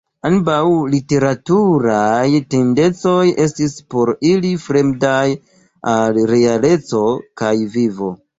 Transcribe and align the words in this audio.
Ambaŭ 0.27 0.61
literaturaj 0.93 2.23
tendencoj 2.53 3.19
estis 3.45 3.75
por 3.95 4.13
ili 4.31 4.55
fremdaj 4.65 5.23
al 5.93 6.19
realeco 6.35 7.05
kaj 7.45 7.55
vivo. 7.79 8.11